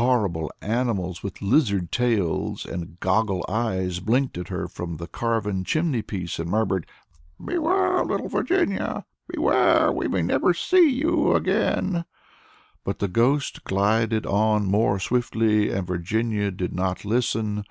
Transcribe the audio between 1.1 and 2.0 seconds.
with lizard